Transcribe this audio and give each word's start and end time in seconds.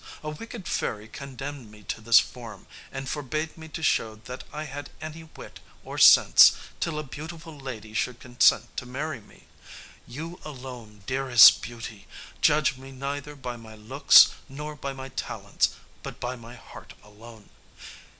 "A 0.23 0.31
wicked 0.31 0.67
fairy 0.67 1.07
condemned 1.07 1.69
me 1.69 1.83
to 1.83 2.01
this 2.01 2.17
form, 2.19 2.65
and 2.91 3.07
forbade 3.07 3.55
me 3.55 3.67
to 3.67 3.83
show 3.83 4.15
that 4.15 4.43
I 4.51 4.63
had 4.63 4.89
any 4.99 5.25
wit 5.35 5.59
or 5.83 5.99
sense 5.99 6.53
till 6.79 6.97
a 6.97 7.03
beautiful 7.03 7.55
lady 7.55 7.93
should 7.93 8.19
consent 8.19 8.75
to 8.77 8.87
marry 8.87 9.21
me. 9.21 9.43
You 10.07 10.39
alone, 10.43 11.03
dearest 11.05 11.61
Beauty, 11.61 12.07
judged 12.41 12.79
me 12.79 12.91
neither 12.91 13.35
by 13.35 13.57
my 13.57 13.75
looks 13.75 14.29
nor 14.49 14.73
by 14.75 14.91
my 14.91 15.09
talents, 15.09 15.69
but 16.01 16.19
by 16.19 16.35
my 16.35 16.55
heart 16.55 16.95
alone. 17.03 17.49